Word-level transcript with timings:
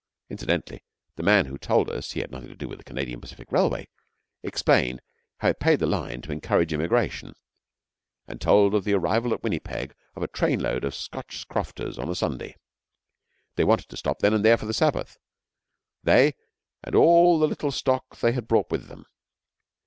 Incidentally, 0.31 0.83
the 1.15 1.21
man 1.21 1.45
who 1.45 1.59
told 1.59 1.87
us 1.87 2.13
he 2.13 2.21
had 2.21 2.31
nothing 2.31 2.47
to 2.49 2.55
do 2.55 2.67
with 2.67 2.79
the 2.79 2.83
Canadian 2.83 3.21
Pacific 3.21 3.51
Railway 3.51 3.87
explained 4.41 4.99
how 5.37 5.49
it 5.49 5.59
paid 5.59 5.77
the 5.77 5.85
line 5.85 6.23
to 6.23 6.31
encourage 6.31 6.73
immigration, 6.73 7.35
and 8.27 8.41
told 8.41 8.73
of 8.73 8.83
the 8.83 8.95
arrival 8.95 9.31
at 9.31 9.43
Winnipeg 9.43 9.93
of 10.15 10.23
a 10.23 10.27
train 10.27 10.59
load 10.59 10.83
of 10.83 10.95
Scotch 10.95 11.47
crofters 11.47 11.99
on 11.99 12.09
a 12.09 12.15
Sunday. 12.15 12.55
They 13.57 13.63
wanted 13.63 13.89
to 13.89 13.95
stop 13.97 14.17
then 14.21 14.33
and 14.33 14.43
there 14.43 14.57
for 14.57 14.65
the 14.65 14.73
Sabbath 14.73 15.19
they 16.01 16.33
and 16.83 16.95
all 16.95 17.37
the 17.37 17.47
little 17.47 17.69
stock 17.71 18.17
they 18.21 18.31
had 18.31 18.47
brought 18.47 18.71
with 18.71 18.87
them. 18.87 19.05